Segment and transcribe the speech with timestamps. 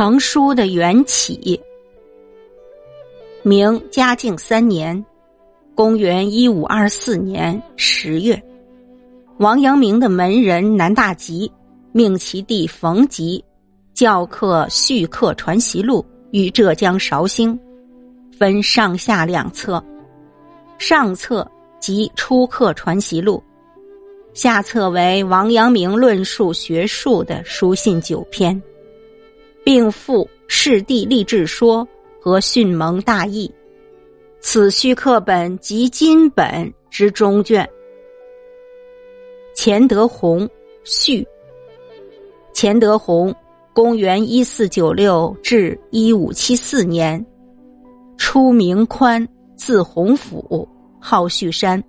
[0.00, 1.60] 成书的缘起。
[3.42, 5.04] 明嘉靖三年，
[5.74, 8.42] 公元一五二四年十月，
[9.36, 11.52] 王阳明的门人南大吉
[11.92, 13.44] 命其弟冯吉
[13.92, 17.60] 教课《续刻传习录》于浙江绍兴，
[18.38, 19.84] 分上下两册，
[20.78, 21.46] 上册
[21.78, 23.42] 即初刻传习录，
[24.32, 28.58] 下册为王阳明论述学术的书信九篇。
[29.72, 31.86] 并附《释地立志说》
[32.20, 33.48] 和《训蒙大义》，
[34.40, 37.64] 此序课本即今本之中卷。
[39.54, 40.50] 钱德洪
[40.82, 41.24] 序。
[42.52, 43.32] 钱德洪，
[43.72, 47.24] 公元一四九六至一五七四年，
[48.18, 51.80] 初名宽，字洪甫，号旭山，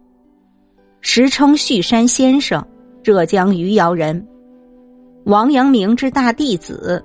[1.02, 2.64] 时称旭山先生，
[3.02, 4.24] 浙江余姚人，
[5.24, 7.04] 王阳明之大弟子。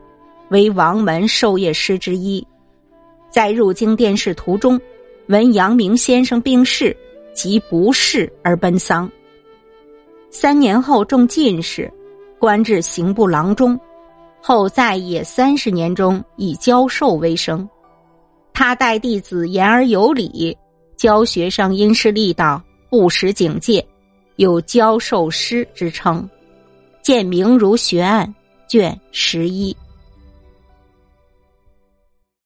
[0.51, 2.47] 为王门授业师之一，
[3.31, 4.81] 在入京殿试途中，
[5.27, 6.97] 闻阳明先生病逝，
[7.35, 9.11] 即不仕而奔丧。
[10.31, 11.93] 三年后中进士，
[12.39, 13.79] 官至刑部郎中，
[14.41, 17.69] 后在野三十年中以教授为生。
[18.53, 20.57] 他待弟子言而有礼，
[20.97, 23.87] 教学上因师力道，不识警戒，
[24.37, 26.29] 有教授师之称。
[27.03, 28.33] 见明如学案
[28.69, 29.77] 卷十一。